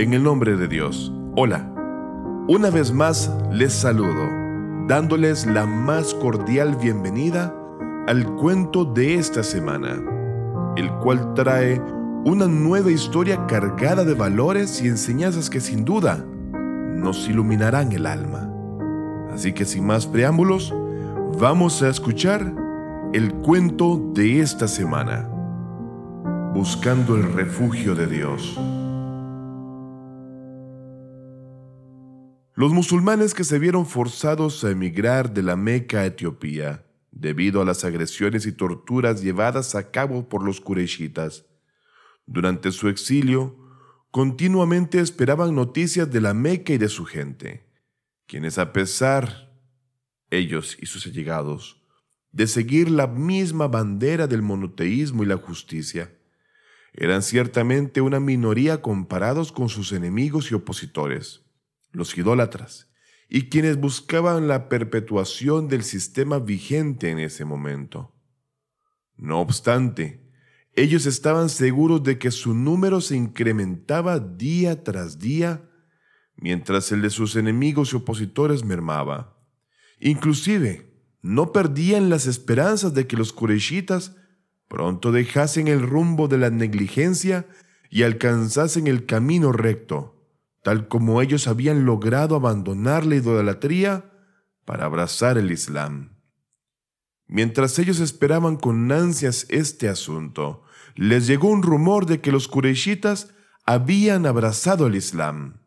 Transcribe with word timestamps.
En 0.00 0.14
el 0.14 0.22
nombre 0.22 0.56
de 0.56 0.66
Dios, 0.66 1.12
hola. 1.36 1.70
Una 2.48 2.70
vez 2.70 2.90
más 2.90 3.30
les 3.52 3.74
saludo, 3.74 4.30
dándoles 4.88 5.44
la 5.44 5.66
más 5.66 6.14
cordial 6.14 6.74
bienvenida 6.76 7.54
al 8.06 8.24
cuento 8.36 8.86
de 8.86 9.16
esta 9.16 9.42
semana, 9.42 10.02
el 10.78 10.90
cual 11.00 11.34
trae 11.34 11.82
una 12.24 12.46
nueva 12.46 12.90
historia 12.90 13.46
cargada 13.46 14.02
de 14.06 14.14
valores 14.14 14.80
y 14.82 14.88
enseñanzas 14.88 15.50
que 15.50 15.60
sin 15.60 15.84
duda 15.84 16.24
nos 16.94 17.28
iluminarán 17.28 17.92
el 17.92 18.06
alma. 18.06 18.50
Así 19.34 19.52
que 19.52 19.66
sin 19.66 19.84
más 19.84 20.06
preámbulos, 20.06 20.74
vamos 21.38 21.82
a 21.82 21.90
escuchar 21.90 22.54
el 23.12 23.34
cuento 23.34 24.00
de 24.14 24.40
esta 24.40 24.66
semana, 24.66 25.28
Buscando 26.54 27.16
el 27.16 27.34
refugio 27.34 27.94
de 27.94 28.06
Dios. 28.06 28.58
Los 32.60 32.74
musulmanes 32.74 33.32
que 33.32 33.42
se 33.42 33.58
vieron 33.58 33.86
forzados 33.86 34.62
a 34.64 34.70
emigrar 34.70 35.32
de 35.32 35.42
la 35.42 35.56
Meca 35.56 36.00
a 36.00 36.04
Etiopía 36.04 36.84
debido 37.10 37.62
a 37.62 37.64
las 37.64 37.86
agresiones 37.86 38.44
y 38.44 38.52
torturas 38.52 39.22
llevadas 39.22 39.74
a 39.74 39.90
cabo 39.90 40.28
por 40.28 40.44
los 40.44 40.60
Qurayshitas. 40.60 41.46
Durante 42.26 42.70
su 42.70 42.90
exilio, 42.90 43.56
continuamente 44.10 45.00
esperaban 45.00 45.54
noticias 45.54 46.10
de 46.10 46.20
la 46.20 46.34
Meca 46.34 46.74
y 46.74 46.76
de 46.76 46.90
su 46.90 47.06
gente, 47.06 47.64
quienes 48.26 48.58
a 48.58 48.74
pesar, 48.74 49.58
ellos 50.28 50.76
y 50.78 50.84
sus 50.84 51.06
allegados, 51.06 51.82
de 52.30 52.46
seguir 52.46 52.90
la 52.90 53.06
misma 53.06 53.68
bandera 53.68 54.26
del 54.26 54.42
monoteísmo 54.42 55.22
y 55.22 55.26
la 55.26 55.38
justicia, 55.38 56.14
eran 56.92 57.22
ciertamente 57.22 58.02
una 58.02 58.20
minoría 58.20 58.82
comparados 58.82 59.50
con 59.50 59.70
sus 59.70 59.92
enemigos 59.92 60.50
y 60.50 60.54
opositores 60.54 61.40
los 61.92 62.16
idólatras, 62.16 62.90
y 63.28 63.48
quienes 63.48 63.78
buscaban 63.78 64.48
la 64.48 64.68
perpetuación 64.68 65.68
del 65.68 65.84
sistema 65.84 66.38
vigente 66.38 67.10
en 67.10 67.18
ese 67.18 67.44
momento. 67.44 68.14
No 69.16 69.40
obstante, 69.40 70.28
ellos 70.74 71.06
estaban 71.06 71.48
seguros 71.48 72.02
de 72.02 72.18
que 72.18 72.30
su 72.30 72.54
número 72.54 73.00
se 73.00 73.16
incrementaba 73.16 74.18
día 74.18 74.82
tras 74.82 75.18
día, 75.18 75.68
mientras 76.36 76.90
el 76.90 77.02
de 77.02 77.10
sus 77.10 77.36
enemigos 77.36 77.92
y 77.92 77.96
opositores 77.96 78.64
mermaba. 78.64 79.36
Inclusive, 80.00 80.90
no 81.22 81.52
perdían 81.52 82.08
las 82.08 82.26
esperanzas 82.26 82.94
de 82.94 83.06
que 83.06 83.16
los 83.16 83.32
Kureishitas 83.32 84.16
pronto 84.68 85.12
dejasen 85.12 85.68
el 85.68 85.82
rumbo 85.82 86.28
de 86.28 86.38
la 86.38 86.50
negligencia 86.50 87.46
y 87.90 88.04
alcanzasen 88.04 88.86
el 88.86 89.04
camino 89.04 89.52
recto 89.52 90.19
tal 90.62 90.88
como 90.88 91.22
ellos 91.22 91.48
habían 91.48 91.84
logrado 91.84 92.36
abandonar 92.36 93.06
la 93.06 93.16
idolatría 93.16 94.10
para 94.64 94.84
abrazar 94.84 95.38
el 95.38 95.50
Islam. 95.50 96.16
Mientras 97.26 97.78
ellos 97.78 98.00
esperaban 98.00 98.56
con 98.56 98.90
ansias 98.90 99.46
este 99.48 99.88
asunto, 99.88 100.64
les 100.96 101.26
llegó 101.26 101.48
un 101.48 101.62
rumor 101.62 102.06
de 102.06 102.20
que 102.20 102.32
los 102.32 102.48
Qurayshitas 102.48 103.32
habían 103.64 104.26
abrazado 104.26 104.86
el 104.86 104.96
Islam. 104.96 105.60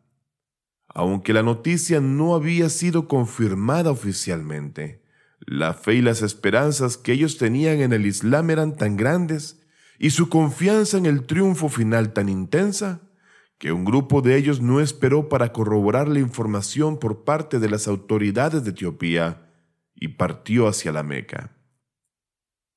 Aunque 0.88 1.32
la 1.32 1.42
noticia 1.42 2.00
no 2.00 2.34
había 2.34 2.68
sido 2.68 3.08
confirmada 3.08 3.90
oficialmente, 3.90 5.02
la 5.40 5.74
fe 5.74 5.94
y 5.94 6.02
las 6.02 6.22
esperanzas 6.22 6.96
que 6.96 7.12
ellos 7.12 7.36
tenían 7.38 7.80
en 7.80 7.92
el 7.92 8.06
Islam 8.06 8.50
eran 8.50 8.76
tan 8.76 8.96
grandes 8.96 9.60
y 9.98 10.10
su 10.10 10.28
confianza 10.28 10.98
en 10.98 11.06
el 11.06 11.26
triunfo 11.26 11.68
final 11.68 12.12
tan 12.12 12.28
intensa 12.28 13.03
que 13.64 13.72
un 13.72 13.86
grupo 13.86 14.20
de 14.20 14.36
ellos 14.36 14.60
no 14.60 14.78
esperó 14.78 15.30
para 15.30 15.50
corroborar 15.50 16.06
la 16.06 16.18
información 16.18 16.98
por 16.98 17.24
parte 17.24 17.58
de 17.58 17.70
las 17.70 17.88
autoridades 17.88 18.62
de 18.62 18.72
Etiopía 18.72 19.50
y 19.94 20.08
partió 20.08 20.68
hacia 20.68 20.92
la 20.92 21.02
Meca. 21.02 21.56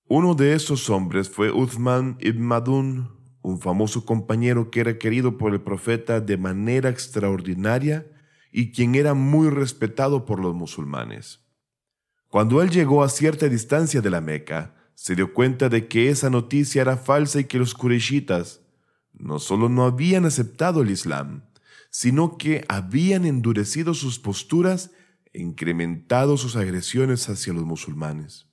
Uno 0.07 0.33
de 0.33 0.53
esos 0.53 0.89
hombres 0.89 1.29
fue 1.29 1.51
Uthman 1.51 2.15
ibn 2.21 2.41
Madun, 2.41 3.09
un 3.41 3.59
famoso 3.59 4.05
compañero 4.05 4.71
que 4.71 4.79
era 4.79 4.97
querido 4.97 5.37
por 5.37 5.51
el 5.51 5.59
profeta 5.59 6.21
de 6.21 6.37
manera 6.37 6.89
extraordinaria 6.89 8.07
y 8.49 8.71
quien 8.71 8.95
era 8.95 9.13
muy 9.13 9.49
respetado 9.49 10.23
por 10.23 10.39
los 10.39 10.55
musulmanes. 10.55 11.45
Cuando 12.29 12.61
él 12.61 12.69
llegó 12.69 13.03
a 13.03 13.09
cierta 13.09 13.49
distancia 13.49 13.99
de 13.99 14.09
la 14.09 14.21
Meca, 14.21 14.73
se 14.95 15.15
dio 15.15 15.33
cuenta 15.33 15.67
de 15.67 15.89
que 15.89 16.07
esa 16.07 16.29
noticia 16.29 16.81
era 16.81 16.95
falsa 16.95 17.41
y 17.41 17.43
que 17.43 17.59
los 17.59 17.73
Qurayshitas 17.73 18.61
no 19.19 19.39
solo 19.39 19.69
no 19.69 19.85
habían 19.85 20.25
aceptado 20.25 20.81
el 20.81 20.91
Islam, 20.91 21.43
sino 21.89 22.37
que 22.37 22.63
habían 22.67 23.25
endurecido 23.25 23.93
sus 23.93 24.19
posturas 24.19 24.91
e 25.33 25.41
incrementado 25.41 26.37
sus 26.37 26.55
agresiones 26.55 27.27
hacia 27.29 27.53
los 27.53 27.63
musulmanes. 27.63 28.47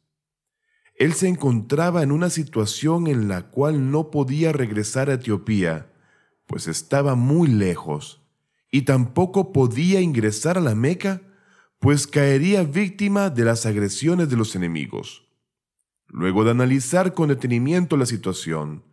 Él 0.97 1.13
se 1.15 1.29
encontraba 1.29 2.03
en 2.03 2.13
una 2.13 2.31
situación 2.31 3.09
en 3.09 3.29
la 3.29 3.51
cual 3.51 3.91
no 3.91 4.11
podía 4.11 4.53
regresar 4.53 5.11
a 5.11 5.15
Etiopía, 5.15 5.93
pues 6.47 6.69
estaba 6.69 7.17
muy 7.17 7.49
lejos, 7.49 8.23
y 8.71 8.83
tampoco 8.83 9.53
podía 9.53 10.01
ingresar 10.01 10.57
a 10.57 10.61
la 10.61 10.75
Meca, 10.75 11.23
pues 11.81 12.07
caería 12.07 12.63
víctima 12.63 13.29
de 13.29 13.45
las 13.45 13.67
agresiones 13.67 14.31
de 14.31 14.37
los 14.37 14.55
enemigos. 14.55 15.29
Luego 16.09 16.45
de 16.45 16.53
analizar 16.53 17.13
con 17.13 17.29
detenimiento 17.29 17.97
la 17.97 18.07
situación, 18.07 18.85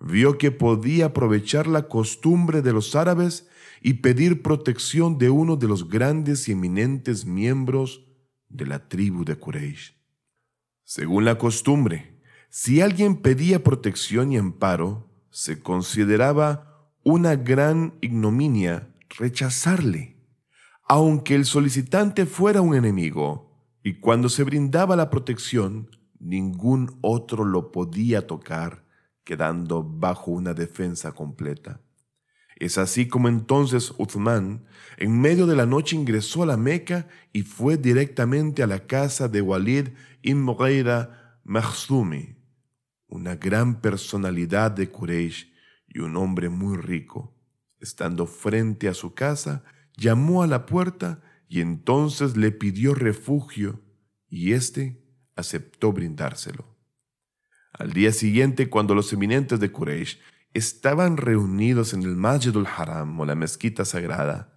vio 0.00 0.38
que 0.38 0.50
podía 0.50 1.06
aprovechar 1.06 1.66
la 1.66 1.88
costumbre 1.88 2.62
de 2.62 2.72
los 2.72 2.94
árabes 2.94 3.48
y 3.80 3.94
pedir 3.94 4.42
protección 4.42 5.18
de 5.18 5.30
uno 5.30 5.56
de 5.56 5.68
los 5.68 5.88
grandes 5.88 6.48
y 6.48 6.52
eminentes 6.52 7.24
miembros 7.26 8.04
de 8.48 8.66
la 8.66 8.88
tribu 8.88 9.24
de 9.24 9.36
Quraysh. 9.36 9.94
Según 10.84 11.24
la 11.24 11.36
costumbre, 11.36 12.20
si 12.48 12.80
alguien 12.80 13.16
pedía 13.16 13.62
protección 13.62 14.32
y 14.32 14.38
amparo, 14.38 15.10
se 15.30 15.60
consideraba 15.60 16.90
una 17.04 17.36
gran 17.36 17.94
ignominia 18.00 18.94
rechazarle, 19.18 20.16
aunque 20.84 21.34
el 21.34 21.44
solicitante 21.44 22.24
fuera 22.24 22.62
un 22.62 22.74
enemigo, 22.74 23.48
y 23.82 24.00
cuando 24.00 24.28
se 24.28 24.44
brindaba 24.44 24.96
la 24.96 25.10
protección, 25.10 25.90
ningún 26.18 26.98
otro 27.02 27.44
lo 27.44 27.70
podía 27.70 28.26
tocar 28.26 28.87
quedando 29.28 29.84
bajo 29.84 30.30
una 30.30 30.54
defensa 30.54 31.12
completa. 31.12 31.82
Es 32.56 32.78
así 32.78 33.08
como 33.08 33.28
entonces 33.28 33.92
Uthman, 33.98 34.64
en 34.96 35.20
medio 35.20 35.46
de 35.46 35.54
la 35.54 35.66
noche, 35.66 35.96
ingresó 35.96 36.44
a 36.44 36.46
la 36.46 36.56
Meca 36.56 37.08
y 37.30 37.42
fue 37.42 37.76
directamente 37.76 38.62
a 38.62 38.66
la 38.66 38.86
casa 38.86 39.28
de 39.28 39.42
Walid 39.42 39.88
ibn 40.22 40.40
Mughira 40.40 41.40
Makhzumi, 41.44 42.38
una 43.06 43.36
gran 43.36 43.82
personalidad 43.82 44.70
de 44.70 44.90
Quraysh 44.90 45.52
y 45.88 45.98
un 45.98 46.16
hombre 46.16 46.48
muy 46.48 46.78
rico. 46.78 47.36
Estando 47.80 48.26
frente 48.26 48.88
a 48.88 48.94
su 48.94 49.12
casa, 49.12 49.62
llamó 49.94 50.42
a 50.42 50.46
la 50.46 50.64
puerta 50.64 51.20
y 51.48 51.60
entonces 51.60 52.34
le 52.34 52.50
pidió 52.50 52.94
refugio 52.94 53.82
y 54.26 54.54
éste 54.54 55.04
aceptó 55.36 55.92
brindárselo. 55.92 56.77
Al 57.78 57.92
día 57.92 58.12
siguiente, 58.12 58.68
cuando 58.68 58.94
los 58.94 59.12
eminentes 59.12 59.60
de 59.60 59.70
Quraysh 59.70 60.18
estaban 60.52 61.16
reunidos 61.16 61.94
en 61.94 62.02
el 62.02 62.16
Masjid 62.16 62.56
al-Haram 62.56 63.18
o 63.20 63.24
la 63.24 63.34
mezquita 63.34 63.84
sagrada, 63.84 64.52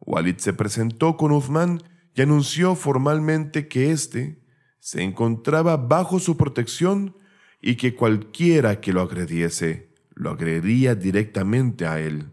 Walid 0.00 0.36
se 0.36 0.52
presentó 0.52 1.16
con 1.16 1.32
Uthman 1.32 1.82
y 2.14 2.22
anunció 2.22 2.74
formalmente 2.74 3.66
que 3.68 3.90
éste 3.90 4.42
se 4.78 5.02
encontraba 5.02 5.76
bajo 5.76 6.18
su 6.18 6.36
protección 6.36 7.16
y 7.60 7.76
que 7.76 7.94
cualquiera 7.94 8.80
que 8.80 8.92
lo 8.92 9.00
agrediese 9.00 9.86
lo 10.16 10.30
agrediría 10.30 10.94
directamente 10.94 11.86
a 11.86 12.00
él. 12.00 12.32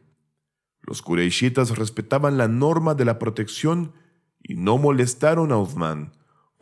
Los 0.82 1.02
Qurayshitas 1.02 1.78
respetaban 1.78 2.38
la 2.38 2.48
norma 2.48 2.96
de 2.96 3.06
la 3.06 3.20
protección 3.20 3.94
y 4.42 4.56
no 4.56 4.78
molestaron 4.78 5.52
a 5.52 5.58
Uthman, 5.58 6.14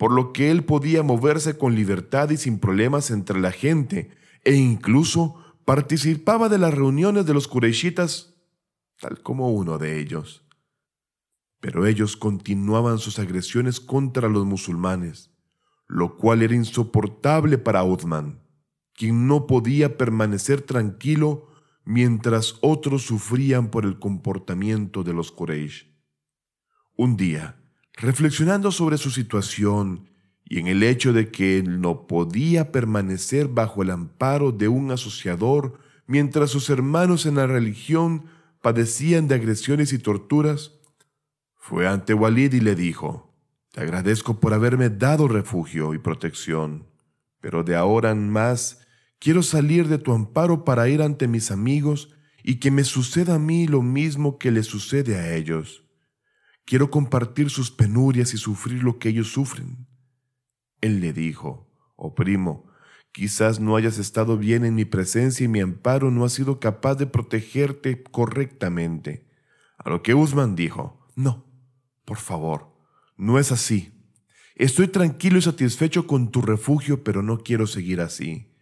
por 0.02 0.14
lo 0.14 0.34
que 0.34 0.50
él 0.50 0.64
podía 0.64 1.04
moverse 1.04 1.60
con 1.60 1.76
libertad 1.76 2.32
y 2.32 2.38
sin 2.38 2.58
problemas 2.58 3.12
entre 3.12 3.40
la 3.40 3.52
gente, 3.52 4.10
e 4.44 4.56
incluso 4.56 5.36
participaba 5.64 6.50
de 6.50 6.58
las 6.58 6.74
reuniones 6.74 7.28
de 7.28 7.36
los 7.36 7.48
Qurayshitas, 7.48 8.34
tal 9.00 9.22
como 9.22 9.52
uno 9.52 9.78
de 9.78 10.00
ellos. 10.00 10.44
Pero 11.60 11.86
ellos 11.86 12.18
continuaban 12.18 12.98
sus 12.98 13.20
agresiones 13.20 13.80
contra 13.80 14.28
los 14.28 14.44
musulmanes, 14.44 15.30
lo 15.86 16.18
cual 16.18 16.42
era 16.42 16.56
insoportable 16.56 17.60
para 17.60 17.84
Uthman, 17.84 18.42
quien 18.96 19.28
no 19.28 19.46
podía 19.46 20.00
permanecer 20.00 20.64
tranquilo 20.64 21.52
mientras 21.86 22.56
otros 22.62 23.04
sufrían 23.04 23.70
por 23.70 23.86
el 23.86 24.00
comportamiento 24.00 25.04
de 25.04 25.14
los 25.14 25.32
Quraysh. 25.32 25.94
Un 26.98 27.18
día, 27.18 27.61
reflexionando 27.94 28.72
sobre 28.72 28.98
su 28.98 29.12
situación 29.12 30.10
y 30.46 30.60
en 30.60 30.68
el 30.68 30.84
hecho 30.84 31.14
de 31.14 31.32
que 31.32 31.60
él 31.60 31.80
no 31.82 32.08
podía 32.08 32.72
permanecer 32.72 33.48
bajo 33.48 33.84
el 33.84 33.92
amparo 33.92 34.52
de 34.52 34.68
un 34.68 34.92
asociador 34.92 35.80
mientras 36.08 36.50
sus 36.50 36.70
hermanos 36.70 37.26
en 37.26 37.36
la 37.36 37.48
religión 37.48 38.26
padecían 38.62 39.28
de 39.28 39.36
agresiones 39.36 39.94
y 39.94 40.00
torturas, 40.00 40.74
fue 41.56 41.88
ante 41.88 42.14
Walid 42.14 42.54
y 42.54 42.60
le 42.60 42.76
dijo, 42.76 43.34
Te 43.72 43.82
agradezco 43.82 44.40
por 44.40 44.54
haberme 44.54 44.90
dado 44.90 45.28
refugio 45.28 45.94
y 45.94 46.00
protección, 46.00 46.88
pero 47.40 47.64
de 47.64 47.76
ahora 47.76 48.12
en 48.12 48.30
más 48.30 48.86
quiero 49.20 49.42
salir 49.42 49.88
de 49.88 50.00
tu 50.00 50.12
amparo 50.12 50.66
para 50.66 50.90
ir 50.90 51.02
ante 51.02 51.28
mis 51.28 51.50
amigos 51.50 52.14
y 52.44 52.56
que 52.56 52.72
me 52.72 52.84
suceda 52.84 53.36
a 53.36 53.40
mí 53.40 53.68
lo 53.68 53.82
mismo 53.82 54.38
que 54.38 54.52
le 54.52 54.64
sucede 54.64 55.16
a 55.16 55.34
ellos. 55.34 55.81
Quiero 56.72 56.90
compartir 56.90 57.50
sus 57.50 57.70
penurias 57.70 58.34
y 58.34 58.38
sufrir 58.38 58.82
lo 58.82 58.98
que 58.98 59.10
ellos 59.10 59.34
sufren. 59.34 59.88
Él 60.80 61.02
le 61.02 61.12
dijo, 61.12 61.70
Oh 61.98 62.16
primo, 62.16 62.72
quizás 63.12 63.60
no 63.60 63.76
hayas 63.76 63.98
estado 63.98 64.38
bien 64.38 64.64
en 64.64 64.76
mi 64.76 64.86
presencia 64.86 65.44
y 65.44 65.50
mi 65.50 65.60
amparo 65.60 66.12
no 66.12 66.24
ha 66.24 66.30
sido 66.30 66.62
capaz 66.62 66.96
de 66.96 67.08
protegerte 67.08 68.02
correctamente. 68.02 69.28
A 69.80 69.90
lo 69.90 70.02
que 70.02 70.14
Usman 70.14 70.56
dijo, 70.56 71.06
No, 71.14 71.46
por 72.06 72.20
favor, 72.20 72.74
no 73.18 73.38
es 73.38 73.52
así. 73.52 73.92
Estoy 74.56 74.88
tranquilo 74.88 75.40
y 75.40 75.42
satisfecho 75.42 76.08
con 76.08 76.32
tu 76.32 76.42
refugio, 76.42 77.04
pero 77.04 77.22
no 77.22 77.40
quiero 77.40 77.68
seguir 77.68 78.00
así. 78.00 78.56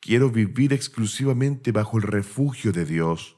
Quiero 0.00 0.28
vivir 0.28 0.72
exclusivamente 0.72 1.70
bajo 1.70 1.98
el 1.98 2.02
refugio 2.02 2.72
de 2.72 2.84
Dios. 2.84 3.36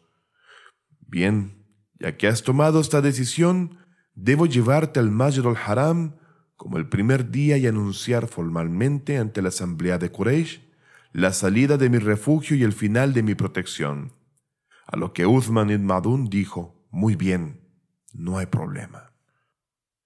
Bien, 1.06 1.66
ya 2.00 2.16
que 2.16 2.28
has 2.28 2.42
tomado 2.42 2.80
esta 2.80 3.02
decisión, 3.02 3.84
debo 4.16 4.46
llevarte 4.46 4.98
al 4.98 5.10
Masjid 5.10 5.46
al-Haram 5.46 6.16
como 6.56 6.78
el 6.78 6.88
primer 6.88 7.30
día 7.30 7.58
y 7.58 7.66
anunciar 7.66 8.26
formalmente 8.26 9.18
ante 9.18 9.42
la 9.42 9.50
asamblea 9.50 9.98
de 9.98 10.10
Quraysh 10.10 10.62
la 11.12 11.32
salida 11.32 11.76
de 11.76 11.88
mi 11.88 11.98
refugio 11.98 12.56
y 12.56 12.62
el 12.62 12.72
final 12.72 13.12
de 13.12 13.22
mi 13.22 13.34
protección. 13.34 14.12
A 14.86 14.96
lo 14.96 15.12
que 15.12 15.26
Uthman 15.26 15.70
ibn 15.70 15.86
Madun 15.86 16.28
dijo, 16.28 16.86
muy 16.90 17.14
bien, 17.14 17.60
no 18.12 18.38
hay 18.38 18.46
problema. 18.46 19.12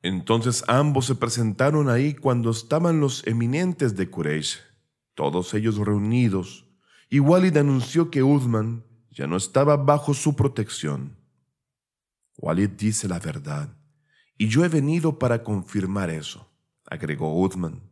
Entonces 0.03 0.65
ambos 0.67 1.07
se 1.07 1.15
presentaron 1.15 1.89
ahí 1.89 2.15
cuando 2.15 2.51
estaban 2.51 3.01
los 3.01 3.27
eminentes 3.27 3.97
de 3.97 4.09
Quraysh, 4.11 4.59
todos 5.15 5.53
ellos 5.55 5.77
reunidos, 5.79 6.67
y 7.09 7.21
Walid 7.21 7.57
anunció 7.57 8.11
que 8.11 8.23
Uthman 8.23 8.85
ya 9.11 9.27
no 9.27 9.37
estaba 9.37 9.77
bajo 9.77 10.15
su 10.15 10.35
protección. 10.37 11.17
Walid 12.39 12.71
dice 12.71 13.09
la 13.09 13.19
verdad 13.19 13.80
y 14.41 14.49
yo 14.49 14.65
he 14.65 14.69
venido 14.69 15.19
para 15.19 15.43
confirmar 15.43 16.09
eso, 16.09 16.51
agregó 16.87 17.39
Uthman. 17.43 17.83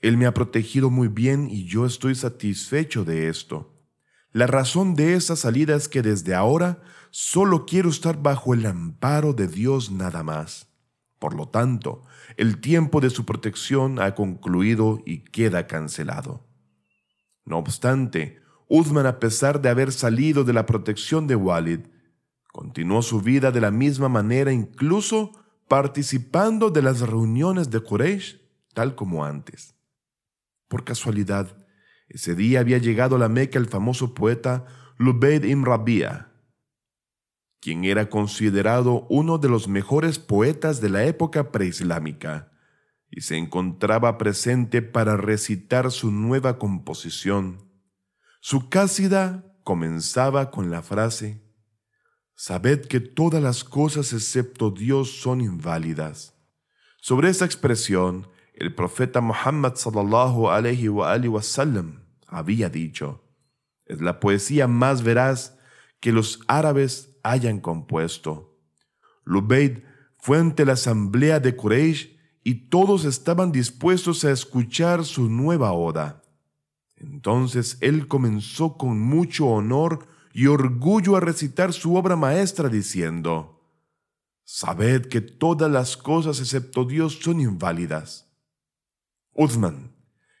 Él 0.00 0.16
me 0.16 0.26
ha 0.26 0.34
protegido 0.34 0.90
muy 0.90 1.06
bien 1.06 1.48
y 1.48 1.64
yo 1.64 1.86
estoy 1.86 2.16
satisfecho 2.16 3.04
de 3.04 3.28
esto. 3.28 3.80
La 4.32 4.48
razón 4.48 4.96
de 4.96 5.14
esa 5.14 5.36
salida 5.36 5.76
es 5.76 5.88
que 5.88 6.02
desde 6.02 6.34
ahora 6.34 6.82
solo 7.12 7.66
quiero 7.66 7.88
estar 7.88 8.20
bajo 8.20 8.52
el 8.52 8.66
amparo 8.66 9.32
de 9.32 9.46
Dios 9.46 9.92
nada 9.92 10.24
más. 10.24 10.74
Por 11.20 11.34
lo 11.34 11.48
tanto, 11.48 12.02
el 12.36 12.60
tiempo 12.60 13.00
de 13.00 13.10
su 13.10 13.24
protección 13.24 14.00
ha 14.00 14.16
concluido 14.16 14.98
y 15.06 15.18
queda 15.18 15.68
cancelado. 15.68 16.48
No 17.44 17.58
obstante, 17.58 18.40
Uthman, 18.66 19.06
a 19.06 19.20
pesar 19.20 19.62
de 19.62 19.68
haber 19.68 19.92
salido 19.92 20.42
de 20.42 20.52
la 20.52 20.66
protección 20.66 21.28
de 21.28 21.36
Walid, 21.36 21.82
continuó 22.48 23.02
su 23.02 23.20
vida 23.20 23.52
de 23.52 23.60
la 23.60 23.70
misma 23.70 24.08
manera 24.08 24.52
incluso 24.52 25.40
participando 25.70 26.70
de 26.70 26.82
las 26.82 26.98
reuniones 26.98 27.70
de 27.70 27.78
Quraysh 27.78 28.40
tal 28.74 28.96
como 28.96 29.24
antes. 29.24 29.76
Por 30.66 30.82
casualidad, 30.82 31.64
ese 32.08 32.34
día 32.34 32.58
había 32.58 32.78
llegado 32.78 33.14
a 33.14 33.20
la 33.20 33.28
Meca 33.28 33.56
el 33.56 33.68
famoso 33.68 34.12
poeta 34.12 34.66
Lubayd 34.98 35.44
ibn 35.44 35.64
Rabia, 35.64 36.32
quien 37.60 37.84
era 37.84 38.10
considerado 38.10 39.06
uno 39.10 39.38
de 39.38 39.48
los 39.48 39.68
mejores 39.68 40.18
poetas 40.18 40.80
de 40.80 40.88
la 40.88 41.04
época 41.04 41.52
preislámica, 41.52 42.50
y 43.08 43.20
se 43.20 43.36
encontraba 43.36 44.18
presente 44.18 44.82
para 44.82 45.16
recitar 45.16 45.92
su 45.92 46.10
nueva 46.10 46.58
composición. 46.58 47.70
Su 48.40 48.70
cásida 48.70 49.54
comenzaba 49.62 50.50
con 50.50 50.72
la 50.72 50.82
frase 50.82 51.48
Sabed 52.42 52.86
que 52.86 53.00
todas 53.00 53.42
las 53.42 53.64
cosas 53.64 54.14
excepto 54.14 54.70
Dios 54.70 55.20
son 55.20 55.42
inválidas. 55.42 56.32
Sobre 56.96 57.28
esa 57.28 57.44
expresión, 57.44 58.28
el 58.54 58.74
profeta 58.74 59.20
Muhammad 59.20 59.74
sallallahu 59.74 60.48
alayhi 60.48 60.88
wa, 60.88 61.20
había 62.28 62.70
dicho, 62.70 63.22
es 63.84 64.00
la 64.00 64.20
poesía 64.20 64.66
más 64.66 65.02
veraz 65.02 65.58
que 66.00 66.12
los 66.12 66.40
árabes 66.48 67.14
hayan 67.22 67.60
compuesto. 67.60 68.58
Lubayd 69.24 69.80
fue 70.16 70.38
ante 70.38 70.64
la 70.64 70.72
asamblea 70.72 71.40
de 71.40 71.54
Quraysh 71.54 72.16
y 72.42 72.70
todos 72.70 73.04
estaban 73.04 73.52
dispuestos 73.52 74.24
a 74.24 74.30
escuchar 74.30 75.04
su 75.04 75.28
nueva 75.28 75.72
oda. 75.72 76.22
Entonces 76.96 77.76
él 77.82 78.08
comenzó 78.08 78.78
con 78.78 78.98
mucho 78.98 79.46
honor 79.46 80.06
y 80.32 80.46
orgullo 80.46 81.16
a 81.16 81.20
recitar 81.20 81.72
su 81.72 81.96
obra 81.96 82.16
maestra 82.16 82.68
diciendo, 82.68 83.60
Sabed 84.44 85.06
que 85.06 85.20
todas 85.20 85.70
las 85.70 85.96
cosas 85.96 86.40
excepto 86.40 86.84
Dios 86.84 87.20
son 87.22 87.40
inválidas. 87.40 88.28
Uthman, 89.32 89.92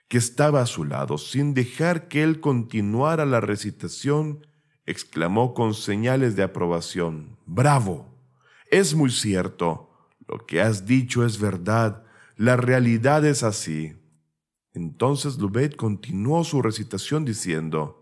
que 0.08 0.18
estaba 0.18 0.62
a 0.62 0.66
su 0.66 0.84
lado, 0.84 1.16
sin 1.16 1.54
dejar 1.54 2.08
que 2.08 2.24
él 2.24 2.40
continuara 2.40 3.24
la 3.24 3.40
recitación, 3.40 4.46
exclamó 4.84 5.54
con 5.54 5.74
señales 5.74 6.34
de 6.34 6.42
aprobación, 6.42 7.38
Bravo, 7.46 8.06
es 8.70 8.94
muy 8.94 9.10
cierto, 9.10 9.90
lo 10.26 10.46
que 10.46 10.60
has 10.60 10.86
dicho 10.86 11.24
es 11.24 11.38
verdad, 11.38 12.04
la 12.36 12.56
realidad 12.56 13.24
es 13.24 13.42
así. 13.42 13.96
Entonces 14.72 15.38
Lubeit 15.38 15.76
continuó 15.76 16.44
su 16.44 16.62
recitación 16.62 17.24
diciendo, 17.24 17.99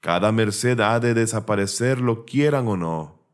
cada 0.00 0.32
merced 0.32 0.80
ha 0.80 0.98
de 0.98 1.14
desaparecer, 1.14 2.00
lo 2.00 2.24
quieran 2.24 2.66
o 2.68 2.76
no. 2.76 3.28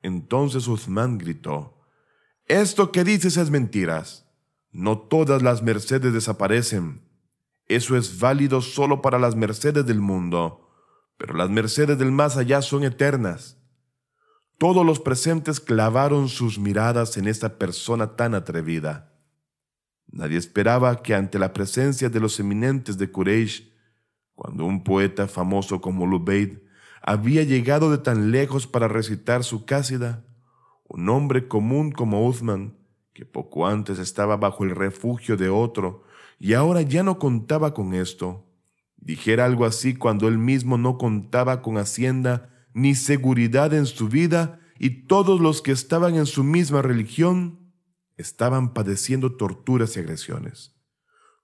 Entonces 0.00 0.68
Uthman 0.68 1.18
gritó, 1.18 1.80
Esto 2.46 2.92
que 2.92 3.04
dices 3.04 3.36
es 3.36 3.50
mentiras. 3.50 4.26
No 4.70 4.98
todas 4.98 5.42
las 5.42 5.62
mercedes 5.62 6.12
desaparecen. 6.12 7.02
Eso 7.66 7.96
es 7.96 8.18
válido 8.20 8.60
solo 8.60 9.02
para 9.02 9.18
las 9.18 9.34
mercedes 9.34 9.86
del 9.86 10.00
mundo, 10.00 10.68
pero 11.16 11.34
las 11.34 11.50
mercedes 11.50 11.98
del 11.98 12.12
más 12.12 12.36
allá 12.36 12.60
son 12.62 12.84
eternas. 12.84 13.56
Todos 14.58 14.84
los 14.84 15.00
presentes 15.00 15.58
clavaron 15.58 16.28
sus 16.28 16.58
miradas 16.58 17.16
en 17.16 17.26
esta 17.26 17.58
persona 17.58 18.14
tan 18.14 18.34
atrevida. 18.34 19.12
Nadie 20.06 20.38
esperaba 20.38 21.02
que 21.02 21.14
ante 21.14 21.38
la 21.38 21.52
presencia 21.52 22.08
de 22.08 22.20
los 22.20 22.38
eminentes 22.38 22.98
de 22.98 23.10
Quraysh 23.10 23.73
cuando 24.34 24.64
un 24.64 24.84
poeta 24.84 25.28
famoso 25.28 25.80
como 25.80 26.06
Lubaid 26.06 26.58
había 27.02 27.42
llegado 27.42 27.90
de 27.90 27.98
tan 27.98 28.30
lejos 28.30 28.66
para 28.66 28.88
recitar 28.88 29.44
su 29.44 29.64
cásida, 29.64 30.24
un 30.88 31.08
hombre 31.08 31.48
común 31.48 31.92
como 31.92 32.26
Uthman, 32.26 32.76
que 33.12 33.24
poco 33.24 33.66
antes 33.66 33.98
estaba 33.98 34.36
bajo 34.36 34.64
el 34.64 34.70
refugio 34.70 35.36
de 35.36 35.48
otro 35.48 36.04
y 36.38 36.54
ahora 36.54 36.82
ya 36.82 37.02
no 37.02 37.18
contaba 37.18 37.74
con 37.74 37.94
esto, 37.94 38.44
dijera 38.96 39.44
algo 39.44 39.64
así 39.66 39.94
cuando 39.94 40.28
él 40.28 40.38
mismo 40.38 40.78
no 40.78 40.98
contaba 40.98 41.62
con 41.62 41.78
hacienda 41.78 42.50
ni 42.72 42.94
seguridad 42.94 43.72
en 43.72 43.86
su 43.86 44.08
vida 44.08 44.60
y 44.78 45.06
todos 45.06 45.40
los 45.40 45.62
que 45.62 45.72
estaban 45.72 46.16
en 46.16 46.26
su 46.26 46.42
misma 46.42 46.82
religión 46.82 47.72
estaban 48.16 48.74
padeciendo 48.74 49.36
torturas 49.36 49.96
y 49.96 50.00
agresiones. 50.00 50.73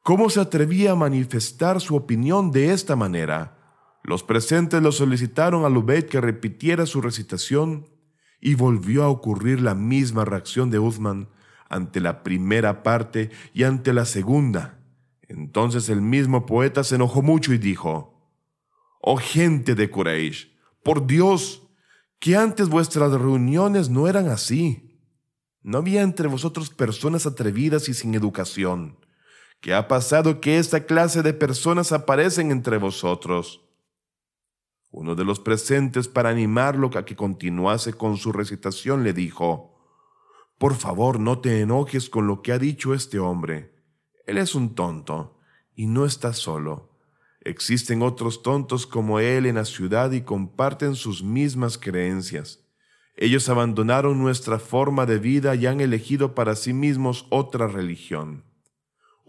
¿Cómo 0.02 0.30
se 0.30 0.40
atrevía 0.40 0.92
a 0.92 0.96
manifestar 0.96 1.78
su 1.80 1.94
opinión 1.94 2.50
de 2.52 2.72
esta 2.72 2.96
manera? 2.96 3.58
Los 4.02 4.22
presentes 4.22 4.82
lo 4.82 4.92
solicitaron 4.92 5.66
a 5.66 5.68
Lubeit 5.68 6.08
que 6.08 6.22
repitiera 6.22 6.86
su 6.86 7.02
recitación 7.02 7.86
y 8.40 8.54
volvió 8.54 9.04
a 9.04 9.08
ocurrir 9.08 9.60
la 9.60 9.74
misma 9.74 10.24
reacción 10.24 10.70
de 10.70 10.78
Uthman 10.78 11.28
ante 11.68 12.00
la 12.00 12.22
primera 12.22 12.82
parte 12.82 13.30
y 13.52 13.64
ante 13.64 13.92
la 13.92 14.06
segunda. 14.06 14.78
Entonces 15.28 15.90
el 15.90 16.00
mismo 16.00 16.46
poeta 16.46 16.82
se 16.82 16.94
enojó 16.94 17.20
mucho 17.20 17.52
y 17.52 17.58
dijo, 17.58 18.34
Oh 19.02 19.18
gente 19.18 19.74
de 19.74 19.90
Quraysh, 19.90 20.50
por 20.82 21.06
Dios, 21.06 21.68
que 22.18 22.36
antes 22.36 22.70
vuestras 22.70 23.12
reuniones 23.12 23.90
no 23.90 24.08
eran 24.08 24.28
así. 24.28 24.98
No 25.62 25.76
había 25.76 26.00
entre 26.00 26.26
vosotros 26.26 26.70
personas 26.70 27.26
atrevidas 27.26 27.90
y 27.90 27.94
sin 27.94 28.14
educación 28.14 28.96
¿Qué 29.60 29.74
ha 29.74 29.88
pasado 29.88 30.40
que 30.40 30.58
esta 30.58 30.86
clase 30.86 31.22
de 31.22 31.34
personas 31.34 31.92
aparecen 31.92 32.50
entre 32.50 32.78
vosotros? 32.78 33.60
Uno 34.90 35.14
de 35.14 35.24
los 35.24 35.38
presentes, 35.38 36.08
para 36.08 36.30
animarlo 36.30 36.90
a 36.94 37.04
que 37.04 37.14
continuase 37.14 37.92
con 37.92 38.16
su 38.16 38.32
recitación, 38.32 39.04
le 39.04 39.12
dijo, 39.12 39.78
Por 40.56 40.74
favor, 40.74 41.20
no 41.20 41.40
te 41.40 41.60
enojes 41.60 42.08
con 42.08 42.26
lo 42.26 42.40
que 42.40 42.52
ha 42.52 42.58
dicho 42.58 42.94
este 42.94 43.18
hombre. 43.18 43.74
Él 44.26 44.38
es 44.38 44.54
un 44.54 44.74
tonto, 44.74 45.38
y 45.74 45.86
no 45.86 46.06
está 46.06 46.32
solo. 46.32 46.90
Existen 47.42 48.00
otros 48.00 48.42
tontos 48.42 48.86
como 48.86 49.20
él 49.20 49.44
en 49.44 49.56
la 49.56 49.66
ciudad 49.66 50.10
y 50.12 50.22
comparten 50.22 50.94
sus 50.94 51.22
mismas 51.22 51.76
creencias. 51.76 52.64
Ellos 53.14 53.50
abandonaron 53.50 54.18
nuestra 54.18 54.58
forma 54.58 55.04
de 55.04 55.18
vida 55.18 55.54
y 55.54 55.66
han 55.66 55.82
elegido 55.82 56.34
para 56.34 56.56
sí 56.56 56.72
mismos 56.72 57.26
otra 57.28 57.66
religión. 57.66 58.49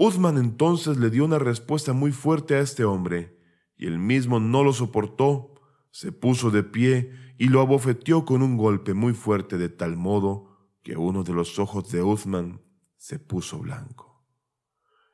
Uthman 0.04 0.40
entonces 0.40 0.98
le 0.98 1.12
dio 1.12 1.24
una 1.24 1.38
respuesta 1.38 1.94
muy 1.94 2.12
fuerte 2.12 2.56
a 2.56 2.60
este 2.60 2.84
hombre, 2.86 3.38
y 3.78 3.86
él 3.86 4.00
mismo 4.00 4.40
no 4.40 4.64
lo 4.64 4.74
soportó, 4.74 5.62
se 5.92 6.12
puso 6.12 6.50
de 6.50 6.64
pie 6.64 7.12
y 7.38 7.50
lo 7.50 7.62
abofeteó 7.62 8.26
con 8.26 8.42
un 8.42 8.58
golpe 8.58 8.96
muy 8.96 9.14
fuerte 9.14 9.60
de 9.60 9.70
tal 9.70 9.98
modo 9.98 10.58
que 10.82 10.98
uno 10.98 11.22
de 11.22 11.34
los 11.34 11.60
ojos 11.60 11.92
de 11.92 12.02
Uthman 12.02 12.64
se 12.98 13.20
puso 13.20 13.60
blanco. 13.60 14.26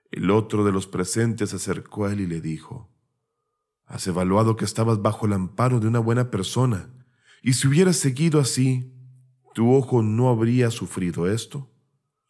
El 0.09 0.31
otro 0.31 0.63
de 0.63 0.71
los 0.71 0.87
presentes 0.87 1.49
se 1.49 1.57
acercó 1.57 2.05
a 2.05 2.13
él 2.13 2.21
y 2.21 2.25
le 2.25 2.39
dijo, 2.39 2.89
Has 3.83 4.07
evaluado 4.07 4.55
que 4.55 4.63
estabas 4.63 5.01
bajo 5.01 5.25
el 5.25 5.33
amparo 5.33 5.81
de 5.81 5.87
una 5.87 5.99
buena 5.99 6.31
persona, 6.31 6.93
y 7.43 7.55
si 7.55 7.67
hubieras 7.67 7.97
seguido 7.97 8.39
así, 8.39 8.93
¿tu 9.53 9.69
ojo 9.73 10.01
no 10.01 10.29
habría 10.29 10.71
sufrido 10.71 11.27
esto? 11.27 11.69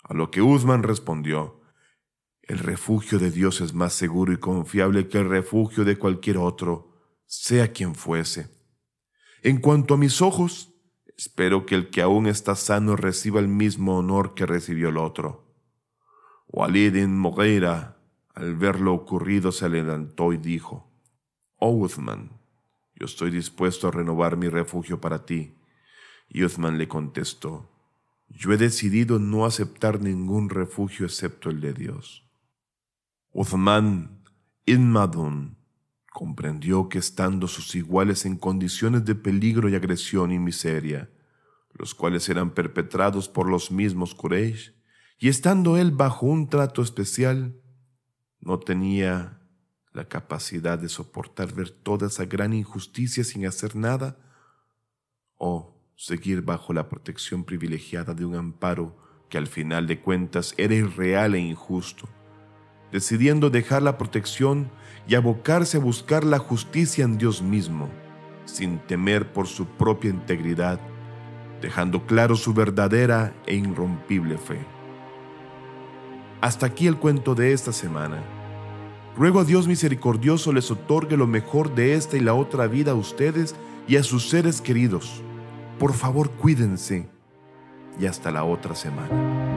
A 0.01 0.15
lo 0.15 0.31
que 0.31 0.41
Uthman 0.41 0.81
respondió, 0.81 1.56
El 2.47 2.59
refugio 2.59 3.19
de 3.19 3.29
Dios 3.29 3.59
es 3.59 3.73
más 3.73 3.91
seguro 3.91 4.31
y 4.31 4.37
confiable 4.37 5.09
que 5.09 5.17
el 5.17 5.27
refugio 5.27 5.83
de 5.83 5.97
cualquier 5.97 6.37
otro, 6.37 6.93
sea 7.25 7.73
quien 7.73 7.93
fuese. 7.93 8.49
En 9.43 9.59
cuanto 9.59 9.95
a 9.95 9.97
mis 9.97 10.21
ojos, 10.21 10.73
espero 11.17 11.65
que 11.65 11.75
el 11.75 11.89
que 11.89 12.01
aún 12.01 12.25
está 12.25 12.55
sano 12.55 12.95
reciba 12.95 13.41
el 13.41 13.49
mismo 13.49 13.97
honor 13.97 14.33
que 14.33 14.45
recibió 14.45 14.87
el 14.89 14.97
otro. 14.97 15.53
Walid 16.47 16.95
in 16.95 17.17
Mogueira, 17.17 17.97
al 18.33 18.55
ver 18.55 18.79
lo 18.79 18.93
ocurrido, 18.93 19.51
se 19.51 19.67
levantó 19.67 20.31
y 20.31 20.37
dijo, 20.37 20.89
Oh 21.57 21.71
Uthman, 21.71 22.39
yo 22.95 23.07
estoy 23.07 23.29
dispuesto 23.29 23.89
a 23.89 23.91
renovar 23.91 24.37
mi 24.37 24.47
refugio 24.47 25.01
para 25.01 25.25
ti. 25.25 25.57
Y 26.29 26.45
Uthman 26.45 26.77
le 26.77 26.87
contestó, 26.87 27.69
Yo 28.29 28.53
he 28.53 28.57
decidido 28.57 29.19
no 29.19 29.45
aceptar 29.45 29.99
ningún 29.99 30.49
refugio 30.49 31.05
excepto 31.05 31.49
el 31.49 31.59
de 31.59 31.73
Dios. 31.73 32.26
Uthman 33.39 34.23
ibn 34.65 34.89
Madun 34.89 35.59
comprendió 36.11 36.89
que 36.89 36.97
estando 36.97 37.47
sus 37.47 37.75
iguales 37.75 38.25
en 38.25 38.35
condiciones 38.35 39.05
de 39.05 39.13
peligro 39.13 39.69
y 39.69 39.75
agresión 39.75 40.31
y 40.31 40.39
miseria, 40.39 41.11
los 41.73 41.93
cuales 41.93 42.27
eran 42.29 42.55
perpetrados 42.55 43.29
por 43.29 43.47
los 43.47 43.69
mismos 43.69 44.15
Quraysh, 44.15 44.73
y 45.19 45.29
estando 45.29 45.77
él 45.77 45.91
bajo 45.91 46.25
un 46.25 46.49
trato 46.49 46.81
especial, 46.81 47.61
no 48.39 48.57
tenía 48.57 49.39
la 49.93 50.07
capacidad 50.07 50.79
de 50.79 50.89
soportar 50.89 51.53
ver 51.53 51.69
toda 51.69 52.07
esa 52.07 52.25
gran 52.25 52.53
injusticia 52.53 53.23
sin 53.23 53.45
hacer 53.45 53.75
nada, 53.75 54.17
o 55.35 55.79
seguir 55.95 56.41
bajo 56.41 56.73
la 56.73 56.89
protección 56.89 57.43
privilegiada 57.43 58.15
de 58.15 58.25
un 58.25 58.33
amparo 58.33 58.97
que 59.29 59.37
al 59.37 59.45
final 59.45 59.85
de 59.85 60.01
cuentas 60.01 60.55
era 60.57 60.73
irreal 60.73 61.35
e 61.35 61.39
injusto 61.39 62.09
decidiendo 62.91 63.49
dejar 63.49 63.81
la 63.81 63.97
protección 63.97 64.69
y 65.07 65.15
abocarse 65.15 65.77
a 65.77 65.81
buscar 65.81 66.23
la 66.23 66.39
justicia 66.39 67.05
en 67.05 67.17
Dios 67.17 67.41
mismo, 67.41 67.89
sin 68.45 68.79
temer 68.79 69.31
por 69.31 69.47
su 69.47 69.65
propia 69.65 70.09
integridad, 70.09 70.79
dejando 71.61 72.05
claro 72.05 72.35
su 72.35 72.53
verdadera 72.53 73.33
e 73.45 73.55
irrompible 73.55 74.37
fe. 74.37 74.59
Hasta 76.41 76.67
aquí 76.67 76.87
el 76.87 76.97
cuento 76.97 77.35
de 77.35 77.53
esta 77.53 77.71
semana. 77.71 78.23
Ruego 79.17 79.39
a 79.39 79.43
Dios 79.43 79.67
misericordioso 79.67 80.53
les 80.53 80.69
otorgue 80.69 81.17
lo 81.17 81.25
mejor 81.25 81.73
de 81.73 81.95
esta 81.95 82.17
y 82.17 82.19
la 82.19 82.35
otra 82.35 82.67
vida 82.67 82.91
a 82.91 82.95
ustedes 82.95 83.55
y 83.87 83.95
a 83.95 84.03
sus 84.03 84.29
seres 84.29 84.61
queridos. 84.61 85.23
Por 85.79 85.93
favor, 85.93 86.29
cuídense 86.31 87.09
y 87.99 88.05
hasta 88.05 88.31
la 88.31 88.43
otra 88.43 88.75
semana. 88.75 89.56